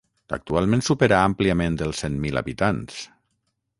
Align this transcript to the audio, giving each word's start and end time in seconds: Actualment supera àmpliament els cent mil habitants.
Actualment 0.37 0.81
supera 0.87 1.19
àmpliament 1.27 1.77
els 1.89 2.01
cent 2.05 2.17
mil 2.25 2.41
habitants. 2.43 2.99